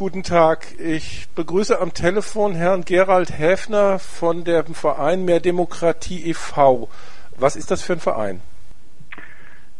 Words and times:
Guten 0.00 0.22
Tag. 0.22 0.60
Ich 0.78 1.28
begrüße 1.36 1.78
am 1.78 1.92
Telefon 1.92 2.54
Herrn 2.54 2.86
Gerald 2.86 3.38
Häfner 3.38 3.98
von 3.98 4.44
dem 4.44 4.72
Verein 4.72 5.26
Mehr 5.26 5.40
Demokratie 5.40 6.30
e.V. 6.30 6.88
Was 7.38 7.54
ist 7.54 7.70
das 7.70 7.82
für 7.82 7.92
ein 7.92 7.98
Verein? 7.98 8.40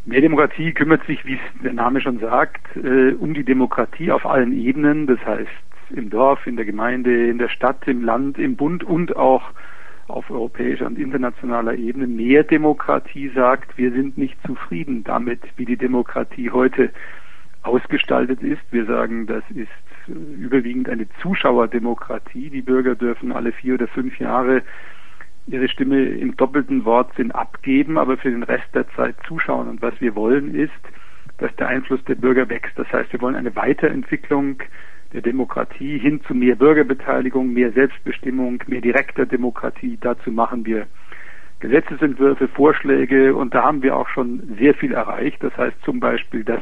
Mehr 0.05 0.21
Demokratie 0.21 0.73
kümmert 0.73 1.03
sich, 1.07 1.25
wie 1.25 1.39
der 1.63 1.73
Name 1.73 2.01
schon 2.01 2.19
sagt, 2.19 2.61
äh, 2.75 3.13
um 3.13 3.33
die 3.33 3.43
Demokratie 3.43 4.11
auf 4.11 4.27
allen 4.27 4.53
Ebenen. 4.53 5.07
Das 5.07 5.17
heißt 5.25 5.49
im 5.89 6.11
Dorf, 6.11 6.45
in 6.45 6.55
der 6.55 6.65
Gemeinde, 6.65 7.27
in 7.27 7.39
der 7.39 7.49
Stadt, 7.49 7.87
im 7.87 8.03
Land, 8.03 8.37
im 8.37 8.55
Bund 8.55 8.83
und 8.83 9.15
auch 9.15 9.49
auf 10.07 10.29
europäischer 10.29 10.85
und 10.85 10.99
internationaler 10.99 11.73
Ebene. 11.73 12.05
Mehr 12.05 12.43
Demokratie 12.43 13.31
sagt, 13.33 13.75
wir 13.75 13.91
sind 13.91 14.19
nicht 14.19 14.37
zufrieden 14.45 15.03
damit, 15.03 15.41
wie 15.57 15.65
die 15.65 15.77
Demokratie 15.77 16.51
heute 16.51 16.91
ausgestaltet 17.63 18.41
ist. 18.41 18.61
Wir 18.71 18.85
sagen, 18.85 19.27
das 19.27 19.43
ist 19.51 19.69
überwiegend 20.07 20.89
eine 20.89 21.07
Zuschauerdemokratie. 21.21 22.49
Die 22.49 22.61
Bürger 22.61 22.95
dürfen 22.95 23.31
alle 23.31 23.51
vier 23.51 23.75
oder 23.75 23.87
fünf 23.87 24.19
Jahre 24.19 24.63
ihre 25.47 25.67
Stimme 25.67 26.03
im 26.03 26.35
doppelten 26.37 26.85
Wortsinn 26.85 27.31
abgeben, 27.31 27.97
aber 27.97 28.17
für 28.17 28.31
den 28.31 28.43
Rest 28.43 28.73
der 28.73 28.87
Zeit 28.91 29.15
zuschauen. 29.27 29.67
Und 29.67 29.81
was 29.81 29.99
wir 29.99 30.15
wollen 30.15 30.55
ist, 30.55 30.71
dass 31.37 31.55
der 31.55 31.67
Einfluss 31.67 32.03
der 32.05 32.15
Bürger 32.15 32.49
wächst. 32.49 32.77
Das 32.77 32.91
heißt, 32.91 33.11
wir 33.13 33.21
wollen 33.21 33.35
eine 33.35 33.55
Weiterentwicklung 33.55 34.61
der 35.13 35.21
Demokratie 35.21 35.97
hin 35.97 36.21
zu 36.23 36.33
mehr 36.33 36.55
Bürgerbeteiligung, 36.55 37.51
mehr 37.51 37.71
Selbstbestimmung, 37.71 38.63
mehr 38.67 38.81
direkter 38.81 39.25
Demokratie. 39.25 39.97
Dazu 39.99 40.31
machen 40.31 40.65
wir 40.65 40.87
Gesetzesentwürfe, 41.59 42.47
Vorschläge 42.47 43.35
und 43.35 43.53
da 43.53 43.63
haben 43.63 43.83
wir 43.83 43.95
auch 43.95 44.07
schon 44.09 44.55
sehr 44.57 44.73
viel 44.73 44.93
erreicht. 44.93 45.43
Das 45.43 45.55
heißt 45.57 45.77
zum 45.83 45.99
Beispiel, 45.99 46.43
dass 46.43 46.61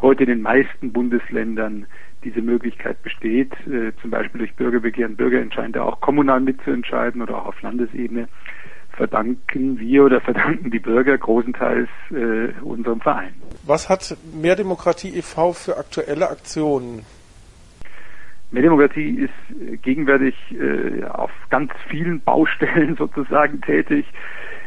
heute 0.00 0.24
in 0.24 0.30
den 0.30 0.42
meisten 0.42 0.92
Bundesländern 0.92 1.86
diese 2.24 2.42
Möglichkeit 2.42 3.02
besteht, 3.02 3.52
äh, 3.66 3.92
zum 4.00 4.10
Beispiel 4.10 4.40
durch 4.40 4.54
Bürgerbegehren, 4.54 5.16
Bürgerentscheide 5.16 5.82
auch 5.82 6.00
kommunal 6.00 6.40
mitzuentscheiden 6.40 7.22
oder 7.22 7.38
auch 7.38 7.46
auf 7.46 7.62
Landesebene, 7.62 8.28
verdanken 8.92 9.78
wir 9.78 10.04
oder 10.04 10.20
verdanken 10.30 10.70
die 10.70 10.78
Bürger 10.78 11.16
großenteils 11.16 11.88
äh, 12.10 12.52
unserem 12.62 13.00
Verein. 13.00 13.34
Was 13.64 13.88
hat 13.88 14.16
Mehr 14.34 14.56
Demokratie 14.56 15.16
e.V. 15.16 15.52
für 15.52 15.78
aktuelle 15.78 16.28
Aktionen? 16.28 17.04
Mehr 18.50 18.62
Demokratie 18.62 19.28
ist 19.28 19.82
gegenwärtig 19.82 20.34
äh, 20.50 21.04
auf 21.04 21.30
ganz 21.50 21.70
vielen 21.88 22.20
Baustellen 22.24 22.96
sozusagen 22.96 23.60
tätig. 23.60 24.06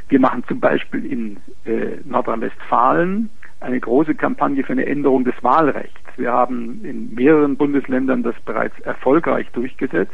Wir 0.09 0.19
machen 0.19 0.43
zum 0.47 0.59
Beispiel 0.59 1.05
in 1.05 1.37
äh, 1.65 1.97
Nordrhein-Westfalen 2.05 3.29
eine 3.63 3.79
große 3.79 4.15
Kampagne 4.15 4.63
für 4.63 4.73
eine 4.73 4.85
Änderung 4.85 5.23
des 5.23 5.35
Wahlrechts. 5.41 5.99
Wir 6.17 6.31
haben 6.31 6.83
in 6.83 7.13
mehreren 7.15 7.55
Bundesländern 7.57 8.21
das 8.21 8.35
bereits 8.41 8.77
erfolgreich 8.81 9.49
durchgesetzt. 9.51 10.11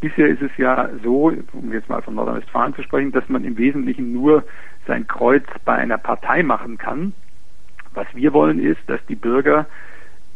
Bisher 0.00 0.26
ist 0.26 0.42
es 0.42 0.50
ja 0.56 0.88
so, 1.04 1.32
um 1.52 1.72
jetzt 1.72 1.88
mal 1.88 2.02
von 2.02 2.14
Nordrhein-Westfalen 2.14 2.74
zu 2.74 2.82
sprechen, 2.82 3.12
dass 3.12 3.28
man 3.28 3.44
im 3.44 3.56
Wesentlichen 3.56 4.12
nur 4.12 4.44
sein 4.86 5.06
Kreuz 5.06 5.44
bei 5.64 5.74
einer 5.74 5.98
Partei 5.98 6.42
machen 6.42 6.78
kann. 6.78 7.12
Was 7.94 8.06
wir 8.14 8.32
wollen 8.32 8.58
ist, 8.58 8.80
dass 8.88 9.04
die 9.06 9.14
Bürger 9.16 9.66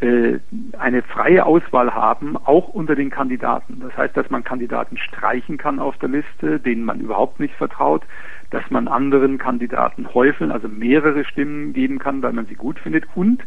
eine 0.01 1.03
freie 1.03 1.47
Auswahl 1.47 1.95
haben, 1.95 2.37
auch 2.37 2.69
unter 2.69 2.95
den 2.95 3.09
Kandidaten. 3.09 3.81
Das 3.81 3.97
heißt, 3.97 4.15
dass 4.17 4.29
man 4.29 4.45
Kandidaten 4.45 4.99
streichen 4.99 5.57
kann 5.57 5.79
auf 5.79 5.97
der 5.99 6.11
Liste, 6.11 6.61
denen 6.61 6.85
man 6.85 7.01
überhaupt 7.01 7.41
nicht 7.41 7.55
vertraut, 7.55 8.03
dass 8.51 8.71
man 8.71 8.89
anderen 8.89 9.39
Kandidaten 9.39 10.13
häufeln, 10.13 10.53
also 10.53 10.69
mehrere 10.69 11.25
Stimmen 11.25 11.73
geben 11.73 11.99
kann, 11.99 12.23
weil 12.23 12.35
man 12.35 12.47
sie 12.47 12.57
gut 12.57 12.79
findet 12.79 13.05
und 13.15 13.43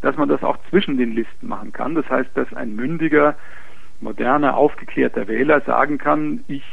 dass 0.00 0.16
man 0.16 0.28
das 0.28 0.42
auch 0.42 0.58
zwischen 0.68 0.98
den 0.98 1.12
Listen 1.12 1.46
machen 1.46 1.72
kann. 1.72 1.94
Das 1.94 2.08
heißt, 2.10 2.30
dass 2.34 2.52
ein 2.52 2.74
mündiger, 2.74 3.36
moderner, 4.00 4.56
aufgeklärter 4.56 5.28
Wähler 5.28 5.60
sagen 5.60 5.98
kann, 5.98 6.42
ich 6.48 6.64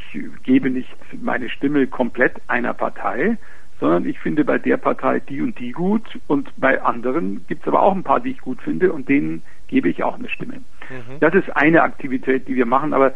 gebe 0.43 0.71
nicht 0.71 0.89
meine 1.21 1.49
Stimme 1.49 1.85
komplett 1.85 2.41
einer 2.47 2.73
Partei, 2.73 3.37
sondern 3.79 4.05
ich 4.05 4.19
finde 4.19 4.43
bei 4.43 4.57
der 4.57 4.77
Partei 4.77 5.19
die 5.19 5.41
und 5.41 5.57
die 5.59 5.71
gut 5.71 6.19
und 6.27 6.49
bei 6.57 6.81
anderen 6.81 7.45
gibt 7.47 7.61
es 7.61 7.67
aber 7.67 7.81
auch 7.81 7.95
ein 7.95 8.03
paar, 8.03 8.19
die 8.19 8.31
ich 8.31 8.41
gut 8.41 8.61
finde 8.61 8.91
und 8.91 9.07
denen 9.07 9.41
gebe 9.67 9.89
ich 9.89 10.03
auch 10.03 10.15
eine 10.15 10.29
Stimme. 10.29 10.57
Mhm. 10.89 11.19
Das 11.19 11.33
ist 11.33 11.55
eine 11.55 11.83
Aktivität, 11.83 12.47
die 12.47 12.55
wir 12.55 12.65
machen, 12.65 12.93
aber 12.93 13.13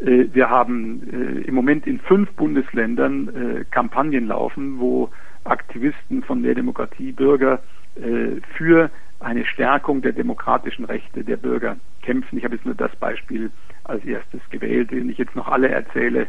äh, 0.00 0.26
wir 0.32 0.50
haben 0.50 1.02
äh, 1.12 1.48
im 1.48 1.54
Moment 1.54 1.86
in 1.86 1.98
fünf 2.00 2.30
Bundesländern 2.32 3.28
äh, 3.28 3.64
Kampagnen 3.70 4.28
laufen, 4.28 4.78
wo 4.78 5.10
Aktivisten 5.44 6.22
von 6.22 6.42
der 6.42 6.54
Demokratie, 6.54 7.12
Bürger 7.12 7.60
äh, 7.96 8.40
für 8.56 8.90
eine 9.20 9.44
Stärkung 9.46 10.02
der 10.02 10.12
demokratischen 10.12 10.84
Rechte 10.84 11.24
der 11.24 11.36
Bürger 11.36 11.76
kämpfen. 12.02 12.36
Ich 12.36 12.44
habe 12.44 12.54
jetzt 12.54 12.66
nur 12.66 12.74
das 12.74 12.94
Beispiel 12.96 13.50
als 13.84 14.04
erstes 14.04 14.40
gewählt. 14.50 14.90
Wenn 14.90 15.08
ich 15.08 15.18
jetzt 15.18 15.34
noch 15.34 15.48
alle 15.48 15.68
erzähle, 15.68 16.26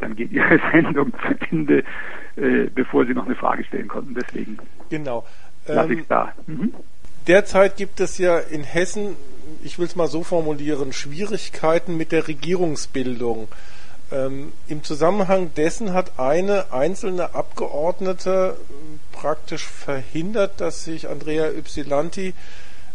dann 0.00 0.16
geht 0.16 0.32
Ihre 0.32 0.60
Sendung 0.72 1.12
zu 1.12 1.46
Ende, 1.50 1.84
äh, 2.36 2.68
bevor 2.74 3.06
Sie 3.06 3.14
noch 3.14 3.26
eine 3.26 3.36
Frage 3.36 3.64
stellen 3.64 3.88
konnten. 3.88 4.14
Deswegen 4.14 4.58
genau. 4.90 5.24
lasse 5.66 5.92
ich 5.92 6.00
es 6.00 6.04
ähm, 6.04 6.08
da. 6.08 6.32
Mhm. 6.46 6.74
Derzeit 7.26 7.76
gibt 7.76 8.00
es 8.00 8.18
ja 8.18 8.38
in 8.38 8.64
Hessen, 8.64 9.16
ich 9.62 9.78
will 9.78 9.86
es 9.86 9.96
mal 9.96 10.08
so 10.08 10.22
formulieren, 10.22 10.92
Schwierigkeiten 10.92 11.96
mit 11.96 12.12
der 12.12 12.28
Regierungsbildung. 12.28 13.48
Ähm, 14.12 14.52
Im 14.68 14.84
Zusammenhang 14.84 15.54
dessen 15.54 15.94
hat 15.94 16.18
eine 16.18 16.72
einzelne 16.72 17.34
Abgeordnete 17.34 18.56
äh, 18.58 19.16
praktisch 19.16 19.66
verhindert, 19.66 20.60
dass 20.60 20.84
sich 20.84 21.08
Andrea 21.08 21.48
Ypsilanti 21.48 22.34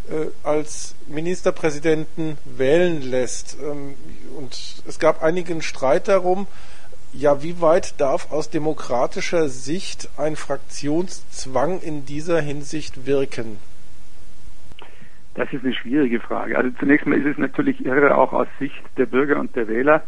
äh, 0.10 0.28
als 0.44 0.94
Ministerpräsidenten 1.08 2.38
wählen 2.46 3.02
lässt. 3.02 3.58
Ähm, 3.62 3.96
und 4.38 4.84
es 4.88 5.00
gab 5.00 5.24
einigen 5.24 5.64
Streit 5.64 6.08
darum, 6.08 6.46
ja, 7.14 7.42
wie 7.44 7.60
weit 7.62 8.00
darf 8.00 8.32
aus 8.32 8.50
demokratischer 8.50 9.50
Sicht 9.50 10.10
ein 10.18 10.36
Fraktionszwang 10.36 11.82
in 11.82 12.06
dieser 12.06 12.42
Hinsicht 12.42 13.06
wirken? 13.06 13.58
Das 15.36 15.52
ist 15.54 15.64
eine 15.64 15.74
schwierige 15.74 16.20
Frage. 16.20 16.58
Also 16.58 16.72
zunächst 16.80 17.08
mal 17.08 17.18
ist 17.18 17.26
es 17.26 17.38
natürlich 17.38 17.86
irre, 17.86 18.18
auch 18.18 18.34
aus 18.34 18.48
Sicht 18.60 18.82
der 18.98 19.06
Bürger 19.06 19.40
und 19.40 19.56
der 19.56 19.68
Wähler, 19.68 20.04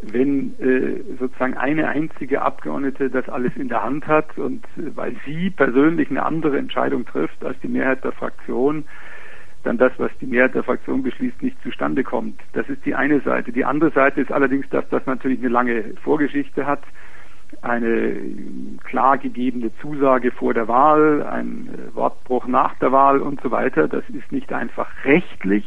wenn 0.00 0.58
äh, 0.60 1.02
sozusagen 1.18 1.56
eine 1.56 1.88
einzige 1.88 2.40
Abgeordnete 2.42 3.10
das 3.10 3.28
alles 3.28 3.52
in 3.56 3.68
der 3.68 3.82
Hand 3.82 4.06
hat 4.06 4.38
und 4.38 4.64
äh, 4.76 4.96
weil 4.96 5.16
sie 5.26 5.50
persönlich 5.50 6.08
eine 6.10 6.24
andere 6.24 6.56
Entscheidung 6.58 7.04
trifft 7.04 7.44
als 7.44 7.58
die 7.60 7.68
Mehrheit 7.68 8.04
der 8.04 8.12
Fraktion, 8.12 8.84
dann 9.64 9.78
das, 9.78 9.92
was 9.98 10.10
die 10.20 10.26
Mehrheit 10.26 10.54
der 10.54 10.62
Fraktion 10.62 11.02
beschließt, 11.02 11.42
nicht 11.42 11.60
zustande 11.62 12.04
kommt. 12.04 12.40
Das 12.52 12.68
ist 12.68 12.84
die 12.84 12.94
eine 12.94 13.20
Seite. 13.20 13.52
Die 13.52 13.64
andere 13.64 13.90
Seite 13.90 14.20
ist 14.20 14.32
allerdings, 14.32 14.68
dass 14.70 14.88
das 14.88 15.04
natürlich 15.06 15.40
eine 15.40 15.48
lange 15.48 15.94
Vorgeschichte 16.02 16.66
hat, 16.66 16.82
eine 17.62 18.16
klar 18.84 19.18
gegebene 19.18 19.70
Zusage 19.80 20.30
vor 20.30 20.54
der 20.54 20.68
Wahl, 20.68 21.22
ein 21.22 21.68
Wortbruch 21.94 22.46
nach 22.46 22.74
der 22.78 22.92
Wahl 22.92 23.20
und 23.20 23.40
so 23.40 23.50
weiter. 23.50 23.88
Das 23.88 24.04
ist 24.10 24.30
nicht 24.30 24.52
einfach 24.52 24.88
rechtlich, 25.04 25.66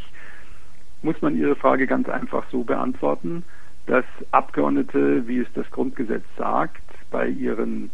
muss 1.02 1.22
man 1.22 1.36
Ihre 1.36 1.56
Frage 1.56 1.88
ganz 1.88 2.08
einfach 2.08 2.46
so 2.50 2.64
beantworten 2.64 3.44
dass 3.88 4.06
Abgeordnete, 4.32 5.28
wie 5.28 5.40
es 5.40 5.48
das 5.54 5.70
Grundgesetz 5.72 6.24
sagt, 6.38 6.82
bei 7.10 7.28
ihren 7.28 7.90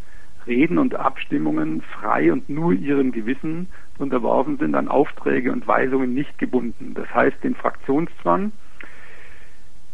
Reden 0.48 0.78
und 0.78 0.96
Abstimmungen 0.96 1.82
frei 1.82 2.32
und 2.32 2.50
nur 2.50 2.74
ihrem 2.74 3.12
Gewissen 3.12 3.68
unterworfen 3.98 4.58
sind, 4.58 4.76
an 4.76 4.88
Aufträge 4.88 5.52
und 5.52 5.68
Weisungen 5.68 6.14
nicht 6.14 6.38
gebunden. 6.38 6.94
Das 6.94 7.14
heißt, 7.14 7.44
den 7.44 7.56
Fraktionszwang, 7.56 8.52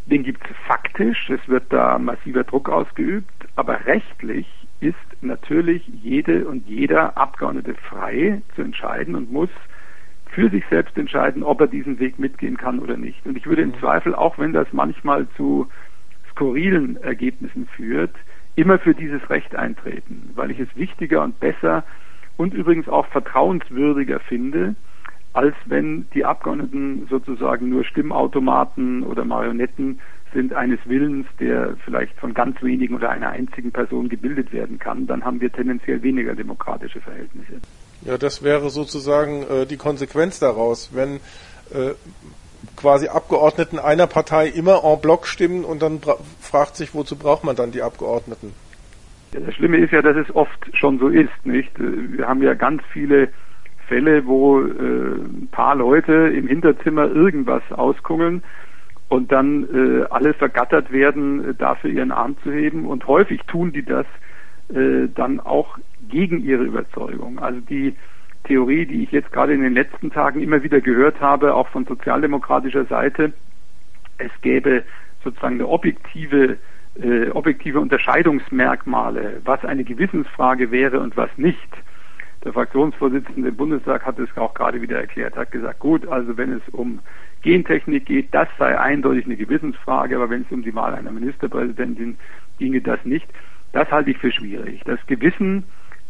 den 0.05 0.23
gibt 0.23 0.45
es 0.49 0.55
faktisch, 0.67 1.29
es 1.29 1.47
wird 1.47 1.71
da 1.71 1.97
massiver 1.97 2.43
Druck 2.43 2.69
ausgeübt, 2.69 3.47
aber 3.55 3.85
rechtlich 3.85 4.47
ist 4.81 4.95
natürlich 5.21 5.87
jede 5.87 6.45
und 6.47 6.67
jeder 6.67 7.17
Abgeordnete 7.17 7.73
frei 7.75 8.41
zu 8.55 8.61
entscheiden 8.61 9.15
und 9.15 9.31
muss 9.31 9.49
für 10.33 10.49
sich 10.49 10.63
selbst 10.69 10.97
entscheiden, 10.97 11.43
ob 11.43 11.61
er 11.61 11.67
diesen 11.67 11.99
Weg 11.99 12.19
mitgehen 12.19 12.57
kann 12.57 12.79
oder 12.79 12.97
nicht. 12.97 13.25
Und 13.25 13.37
ich 13.37 13.45
würde 13.45 13.61
im 13.61 13.69
mhm. 13.69 13.79
Zweifel, 13.79 14.15
auch 14.15 14.37
wenn 14.37 14.51
das 14.51 14.67
manchmal 14.73 15.27
zu 15.37 15.67
skurrilen 16.31 16.97
Ergebnissen 16.97 17.67
führt, 17.67 18.15
immer 18.55 18.79
für 18.79 18.93
dieses 18.93 19.29
Recht 19.29 19.55
eintreten, 19.55 20.31
weil 20.35 20.51
ich 20.51 20.59
es 20.59 20.75
wichtiger 20.75 21.23
und 21.23 21.39
besser 21.39 21.83
und 22.37 22.53
übrigens 22.53 22.87
auch 22.87 23.05
vertrauenswürdiger 23.07 24.19
finde, 24.19 24.75
als 25.33 25.55
wenn 25.65 26.07
die 26.13 26.25
Abgeordneten 26.25 27.07
sozusagen 27.09 27.69
nur 27.69 27.83
Stimmautomaten 27.83 29.03
oder 29.03 29.25
Marionetten 29.25 29.99
sind 30.33 30.53
eines 30.53 30.79
Willens, 30.85 31.27
der 31.39 31.75
vielleicht 31.85 32.15
von 32.19 32.33
ganz 32.33 32.61
wenigen 32.61 32.95
oder 32.95 33.09
einer 33.09 33.29
einzigen 33.29 33.71
Person 33.71 34.09
gebildet 34.09 34.51
werden 34.51 34.79
kann, 34.79 35.05
dann 35.07 35.23
haben 35.23 35.41
wir 35.41 35.51
tendenziell 35.51 36.01
weniger 36.01 36.35
demokratische 36.35 37.01
Verhältnisse. 37.01 37.61
Ja, 38.01 38.17
das 38.17 38.43
wäre 38.43 38.69
sozusagen 38.69 39.43
äh, 39.43 39.65
die 39.65 39.77
Konsequenz 39.77 40.39
daraus, 40.39 40.91
wenn 40.93 41.15
äh, 41.71 41.93
quasi 42.75 43.07
Abgeordneten 43.07 43.79
einer 43.79 44.07
Partei 44.07 44.47
immer 44.47 44.83
en 44.83 45.01
bloc 45.01 45.27
stimmen 45.27 45.65
und 45.65 45.81
dann 45.81 45.99
fragt 46.39 46.75
sich, 46.75 46.93
wozu 46.93 47.17
braucht 47.17 47.43
man 47.43 47.55
dann 47.55 47.71
die 47.71 47.81
Abgeordneten? 47.81 48.53
Ja, 49.33 49.39
das 49.39 49.55
Schlimme 49.55 49.77
ist 49.77 49.91
ja, 49.91 50.01
dass 50.01 50.15
es 50.15 50.33
oft 50.35 50.69
schon 50.73 50.99
so 50.99 51.07
ist, 51.07 51.45
nicht? 51.45 51.71
Wir 51.77 52.27
haben 52.27 52.43
ja 52.43 52.53
ganz 52.53 52.83
viele 52.91 53.29
Fälle, 53.87 54.25
wo 54.25 54.61
äh, 54.61 54.65
ein 54.65 55.49
paar 55.51 55.75
Leute 55.75 56.13
im 56.13 56.47
Hinterzimmer 56.47 57.05
irgendwas 57.07 57.63
auskungeln 57.71 58.43
und 59.09 59.31
dann 59.31 59.67
äh, 59.73 60.05
alle 60.09 60.33
vergattert 60.33 60.91
werden, 60.91 61.49
äh, 61.49 61.53
dafür 61.53 61.89
ihren 61.89 62.11
Arm 62.11 62.35
zu 62.43 62.51
heben. 62.51 62.85
Und 62.85 63.07
häufig 63.07 63.41
tun 63.47 63.71
die 63.71 63.83
das 63.83 64.05
äh, 64.69 65.07
dann 65.13 65.39
auch 65.39 65.77
gegen 66.09 66.43
ihre 66.43 66.63
Überzeugung. 66.63 67.39
Also 67.39 67.59
die 67.59 67.95
Theorie, 68.43 68.85
die 68.85 69.03
ich 69.03 69.11
jetzt 69.11 69.31
gerade 69.31 69.53
in 69.53 69.61
den 69.61 69.73
letzten 69.73 70.11
Tagen 70.11 70.41
immer 70.41 70.63
wieder 70.63 70.81
gehört 70.81 71.21
habe, 71.21 71.55
auch 71.55 71.67
von 71.69 71.85
sozialdemokratischer 71.85 72.85
Seite, 72.85 73.33
es 74.17 74.31
gäbe 74.41 74.83
sozusagen 75.23 75.55
eine 75.55 75.67
objektive 75.67 76.57
äh, 77.01 77.29
objektive 77.31 77.79
Unterscheidungsmerkmale, 77.79 79.41
was 79.43 79.63
eine 79.65 79.83
Gewissensfrage 79.83 80.71
wäre 80.71 80.99
und 80.99 81.17
was 81.17 81.29
nicht. 81.37 81.57
Der 82.43 82.53
Fraktionsvorsitzende 82.53 83.49
im 83.49 83.55
Bundestag 83.55 84.05
hat 84.05 84.19
es 84.19 84.29
auch 84.37 84.53
gerade 84.53 84.81
wieder 84.81 84.99
erklärt, 84.99 85.35
hat 85.35 85.51
gesagt, 85.51 85.79
gut, 85.79 86.07
also 86.07 86.37
wenn 86.37 86.51
es 86.51 86.61
um 86.71 86.99
Gentechnik 87.41 88.05
geht, 88.05 88.33
das 88.33 88.47
sei 88.59 88.77
eindeutig 88.77 89.25
eine 89.25 89.37
Gewissensfrage, 89.37 90.15
aber 90.15 90.29
wenn 90.29 90.41
es 90.41 90.51
um 90.51 90.61
die 90.61 90.75
Wahl 90.75 90.93
einer 90.93 91.11
Ministerpräsidentin 91.11 92.17
ginge, 92.59 92.81
das 92.81 93.03
nicht. 93.05 93.27
Das 93.71 93.89
halte 93.89 94.11
ich 94.11 94.17
für 94.17 94.31
schwierig. 94.31 94.81
Das 94.85 94.99
Gewissen 95.07 95.63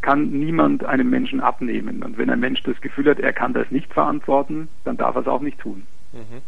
kann 0.03 0.29
niemand 0.29 0.85
einem 0.85 1.09
Menschen 1.09 1.39
abnehmen. 1.39 2.03
Und 2.03 2.19
wenn 2.19 2.29
ein 2.29 2.39
Mensch 2.39 2.61
das 2.61 2.79
Gefühl 2.81 3.09
hat, 3.09 3.19
er 3.19 3.33
kann 3.33 3.53
das 3.53 3.71
nicht 3.71 3.91
verantworten, 3.91 4.67
dann 4.83 4.97
darf 4.97 5.15
er 5.15 5.21
es 5.21 5.27
auch 5.27 5.41
nicht 5.41 5.59
tun. 5.59 5.83
Mhm. 6.11 6.41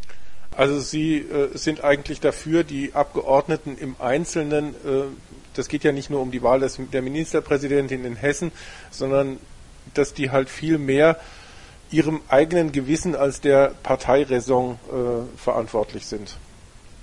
Also 0.55 0.79
Sie 0.79 1.17
äh, 1.17 1.57
sind 1.57 1.83
eigentlich 1.83 2.19
dafür, 2.19 2.63
die 2.63 2.93
Abgeordneten 2.93 3.77
im 3.77 3.95
Einzelnen, 3.99 4.69
äh, 4.69 5.05
das 5.55 5.67
geht 5.69 5.83
ja 5.83 5.91
nicht 5.91 6.09
nur 6.09 6.21
um 6.21 6.31
die 6.31 6.43
Wahl 6.43 6.59
des, 6.59 6.79
der 6.93 7.01
Ministerpräsidentin 7.01 8.05
in 8.05 8.15
Hessen, 8.15 8.51
sondern 8.91 9.37
dass 9.93 10.13
die 10.13 10.31
halt 10.31 10.49
viel 10.49 10.77
mehr 10.77 11.17
ihrem 11.91 12.21
eigenen 12.29 12.71
Gewissen 12.71 13.15
als 13.15 13.41
der 13.41 13.71
Parteiräson 13.83 14.79
äh, 14.91 15.37
verantwortlich 15.37 16.05
sind. 16.05 16.37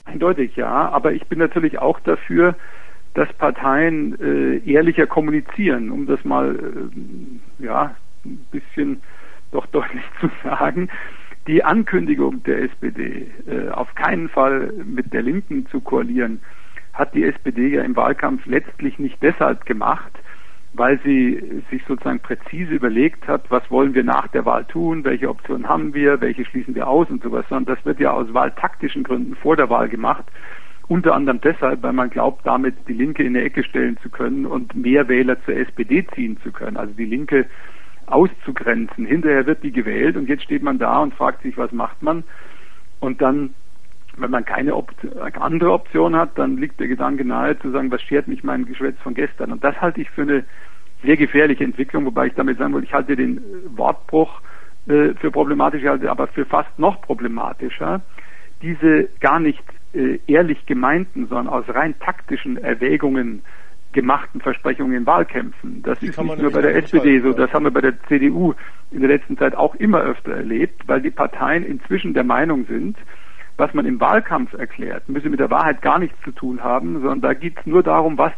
Eindeutig 0.04 0.56
ja, 0.56 0.90
aber 0.90 1.12
ich 1.12 1.26
bin 1.26 1.38
natürlich 1.38 1.78
auch 1.78 2.00
dafür, 2.00 2.56
dass 3.14 3.32
Parteien 3.34 4.18
äh, 4.20 4.58
ehrlicher 4.70 5.06
kommunizieren, 5.06 5.90
um 5.90 6.06
das 6.06 6.24
mal 6.24 6.56
äh, 6.56 7.64
ja 7.64 7.94
ein 8.24 8.44
bisschen 8.50 9.02
doch 9.50 9.66
deutlich 9.72 10.04
zu 10.20 10.30
sagen 10.42 10.88
die 11.46 11.64
Ankündigung 11.64 12.42
der 12.44 12.62
SPD, 12.62 13.30
äh, 13.46 13.68
auf 13.70 13.94
keinen 13.94 14.28
Fall 14.28 14.72
mit 14.84 15.12
der 15.12 15.22
Linken 15.22 15.66
zu 15.66 15.80
koalieren, 15.80 16.40
hat 16.92 17.14
die 17.14 17.24
SPD 17.24 17.68
ja 17.68 17.82
im 17.82 17.96
Wahlkampf 17.96 18.46
letztlich 18.46 18.98
nicht 18.98 19.20
deshalb 19.22 19.64
gemacht, 19.66 20.12
weil 20.74 21.00
sie 21.04 21.62
sich 21.70 21.82
sozusagen 21.86 22.20
präzise 22.20 22.72
überlegt 22.72 23.26
hat, 23.26 23.50
was 23.50 23.68
wollen 23.70 23.94
wir 23.94 24.04
nach 24.04 24.28
der 24.28 24.44
Wahl 24.44 24.64
tun, 24.64 25.04
welche 25.04 25.28
Optionen 25.28 25.68
haben 25.68 25.94
wir, 25.94 26.20
welche 26.20 26.44
schließen 26.44 26.74
wir 26.74 26.86
aus 26.86 27.10
und 27.10 27.22
sowas, 27.22 27.44
sondern 27.48 27.74
das 27.74 27.84
wird 27.84 27.98
ja 27.98 28.12
aus 28.12 28.32
wahltaktischen 28.32 29.02
Gründen 29.02 29.34
vor 29.34 29.56
der 29.56 29.68
Wahl 29.68 29.88
gemacht. 29.88 30.24
Unter 30.92 31.14
anderem 31.14 31.40
deshalb, 31.40 31.82
weil 31.82 31.94
man 31.94 32.10
glaubt, 32.10 32.46
damit 32.46 32.74
die 32.86 32.92
Linke 32.92 33.22
in 33.22 33.32
die 33.32 33.40
Ecke 33.40 33.64
stellen 33.64 33.96
zu 34.02 34.10
können 34.10 34.44
und 34.44 34.74
mehr 34.74 35.08
Wähler 35.08 35.42
zur 35.46 35.56
SPD 35.56 36.06
ziehen 36.14 36.36
zu 36.42 36.52
können. 36.52 36.76
Also 36.76 36.92
die 36.92 37.06
Linke 37.06 37.46
auszugrenzen. 38.04 39.06
Hinterher 39.06 39.46
wird 39.46 39.62
die 39.62 39.72
gewählt 39.72 40.18
und 40.18 40.28
jetzt 40.28 40.42
steht 40.42 40.62
man 40.62 40.78
da 40.78 40.98
und 40.98 41.14
fragt 41.14 41.44
sich, 41.44 41.56
was 41.56 41.72
macht 41.72 42.02
man? 42.02 42.24
Und 43.00 43.22
dann, 43.22 43.54
wenn 44.18 44.30
man 44.30 44.44
keine 44.44 44.76
Op 44.76 44.92
andere 45.40 45.72
Option 45.72 46.14
hat, 46.14 46.36
dann 46.36 46.58
liegt 46.58 46.78
der 46.78 46.88
Gedanke 46.88 47.24
nahe 47.24 47.58
zu 47.58 47.70
sagen, 47.70 47.90
was 47.90 48.02
schert 48.02 48.28
mich 48.28 48.44
mein 48.44 48.66
Geschwätz 48.66 49.00
von 49.00 49.14
gestern? 49.14 49.50
Und 49.50 49.64
das 49.64 49.80
halte 49.80 50.02
ich 50.02 50.10
für 50.10 50.22
eine 50.22 50.44
sehr 51.02 51.16
gefährliche 51.16 51.64
Entwicklung, 51.64 52.04
wobei 52.04 52.26
ich 52.26 52.34
damit 52.34 52.58
sagen 52.58 52.74
will, 52.74 52.84
ich 52.84 52.92
halte 52.92 53.16
den 53.16 53.40
Wortbruch 53.78 54.42
äh, 54.88 55.14
für 55.14 55.30
problematisch, 55.30 55.84
halte 55.84 56.10
aber 56.10 56.26
für 56.26 56.44
fast 56.44 56.78
noch 56.78 57.00
problematischer. 57.00 58.02
Diese 58.62 59.08
gar 59.20 59.40
nicht 59.40 59.62
äh, 59.94 60.18
ehrlich 60.26 60.64
gemeinten, 60.66 61.26
sondern 61.26 61.48
aus 61.48 61.64
rein 61.68 61.94
taktischen 61.98 62.56
Erwägungen 62.56 63.42
gemachten 63.92 64.40
Versprechungen 64.40 64.96
in 64.96 65.06
Wahlkämpfen. 65.06 65.82
Das 65.82 65.98
Die 65.98 66.06
ist 66.06 66.20
nicht 66.20 66.38
nur 66.38 66.50
bei 66.50 66.62
der 66.62 66.76
SPD 66.76 67.20
so, 67.20 67.32
das 67.32 67.52
haben 67.52 67.64
wir 67.64 67.70
bei 67.70 67.82
der 67.82 68.00
CDU 68.04 68.54
in 68.90 69.00
der 69.00 69.10
letzten 69.10 69.36
Zeit 69.36 69.54
auch 69.54 69.74
immer 69.74 70.00
öfter 70.00 70.32
erlebt, 70.32 70.88
weil 70.88 71.02
die 71.02 71.10
Parteien 71.10 71.62
inzwischen 71.62 72.14
der 72.14 72.24
Meinung 72.24 72.64
sind, 72.66 72.96
was 73.58 73.74
man 73.74 73.84
im 73.84 74.00
Wahlkampf 74.00 74.54
erklärt, 74.54 75.08
müsse 75.08 75.28
mit 75.28 75.40
der 75.40 75.50
Wahrheit 75.50 75.82
gar 75.82 75.98
nichts 75.98 76.18
zu 76.24 76.32
tun 76.32 76.62
haben, 76.62 76.94
sondern 76.94 77.20
da 77.20 77.34
geht 77.34 77.58
es 77.58 77.66
nur 77.66 77.82
darum, 77.82 78.16
was 78.16 78.32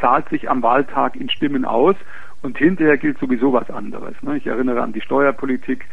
zahlt 0.00 0.28
sich 0.28 0.48
am 0.48 0.62
Wahltag 0.62 1.16
in 1.16 1.28
Stimmen 1.28 1.64
aus 1.64 1.96
und 2.42 2.56
hinterher 2.56 2.96
gilt 2.96 3.18
sowieso 3.18 3.52
was 3.52 3.68
anderes. 3.70 4.14
Ne? 4.22 4.36
Ich 4.36 4.46
erinnere 4.46 4.80
an 4.82 4.92
die 4.92 5.00
Steuerpolitik 5.00 5.86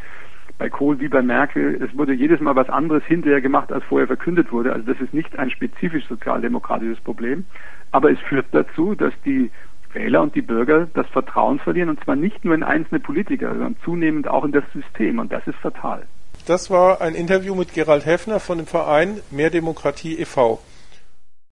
bei 0.58 0.70
Kohl 0.70 1.00
wie 1.00 1.08
bei 1.08 1.22
Merkel. 1.22 1.82
Es 1.82 1.96
wurde 1.98 2.14
jedes 2.14 2.40
Mal 2.40 2.56
was 2.56 2.70
anderes 2.70 3.04
hinterher 3.04 3.42
gemacht, 3.42 3.72
als 3.72 3.84
vorher 3.86 4.08
verkündet 4.08 4.52
wurde. 4.52 4.74
Also 4.74 4.92
das 4.92 5.00
ist 5.02 5.14
nicht 5.14 5.38
ein 5.38 5.50
spezifisch 5.52 6.08
sozialdemokratisches 6.08 7.00
Problem. 7.02 7.46
Aber 7.92 8.12
es 8.12 8.20
führt 8.20 8.48
dazu, 8.52 8.96
dass 8.96 9.14
die 9.24 9.52
Wähler 9.94 10.22
und 10.22 10.36
die 10.36 10.42
Bürger 10.42 10.88
das 10.94 11.08
Vertrauen 11.08 11.60
verlieren, 11.60 11.90
und 11.90 12.04
zwar 12.04 12.16
nicht 12.16 12.44
nur 12.44 12.54
in 12.56 12.64
einzelne 12.64 13.00
Politiker, 13.00 13.50
sondern 13.50 13.78
zunehmend 13.84 14.28
auch 14.28 14.44
in 14.44 14.52
das 14.52 14.64
System. 14.74 15.20
Und 15.20 15.32
das 15.32 15.46
ist 15.48 15.58
fatal. 15.60 16.04
Das 16.46 16.70
war 16.70 17.02
ein 17.02 17.16
Interview 17.16 17.56
mit 17.56 17.74
Gerald 17.74 18.06
Heffner 18.06 18.40
von 18.40 18.58
dem 18.58 18.68
Verein 18.68 19.20
Mehr 19.32 19.50
Demokratie 19.50 20.18
e.V. 20.20 20.60